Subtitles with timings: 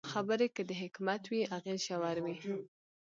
[0.13, 2.35] خبرې که د حکمت وي، اغېز ژور وي